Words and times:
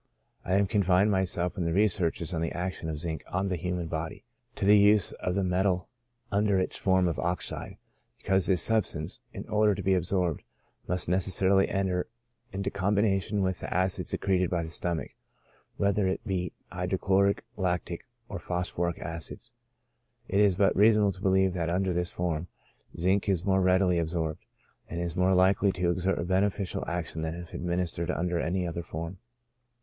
I 0.43 0.53
have 0.53 0.67
confined 0.67 1.11
myself 1.11 1.59
in 1.59 1.65
my 1.65 1.69
researches 1.69 2.33
on 2.33 2.41
the 2.41 2.51
action 2.53 2.89
of 2.89 2.97
zinc 2.97 3.21
on 3.27 3.49
the 3.49 3.55
human 3.55 3.85
body, 3.85 4.23
to 4.55 4.65
the 4.65 4.75
use 4.79 5.11
of 5.11 5.35
the 5.35 5.43
metal 5.43 5.89
under 6.31 6.57
its 6.57 6.75
form 6.75 7.07
of 7.07 7.19
oxide, 7.19 7.77
because 8.17 8.47
this 8.47 8.63
substance, 8.63 9.19
in 9.31 9.47
order 9.47 9.75
to 9.75 9.83
be 9.83 9.93
ab 9.93 10.01
sorbed, 10.01 10.39
must 10.87 11.07
necessarily 11.07 11.69
enter 11.69 12.07
into 12.51 12.71
combination 12.71 13.43
with 13.43 13.59
the 13.59 13.71
acid 13.71 14.07
secreted 14.07 14.49
by 14.49 14.63
the 14.63 14.71
stomach, 14.71 15.11
whether 15.77 16.07
it 16.07 16.25
be 16.25 16.51
hydrochloric, 16.71 17.45
lactic, 17.55 18.07
or 18.27 18.39
phosphoric 18.39 18.97
acids. 18.97 19.53
It 20.27 20.39
is 20.39 20.55
but 20.55 20.75
reasonable 20.75 21.11
to 21.11 21.21
believe 21.21 21.53
that 21.53 21.69
under 21.69 21.93
this 21.93 22.09
form, 22.09 22.47
zinc 22.99 23.29
is 23.29 23.45
more 23.45 23.61
readily 23.61 23.99
absorbed, 23.99 24.45
and 24.89 24.99
is 24.99 25.15
more 25.15 25.35
likely 25.35 25.71
to 25.73 25.91
exert 25.91 26.17
a 26.17 26.23
beneficial 26.23 26.83
action 26.87 27.21
than 27.21 27.35
if 27.35 27.53
administered 27.53 28.09
under 28.09 28.39
any 28.39 28.65
other 28.67 28.81
form. 28.81 29.19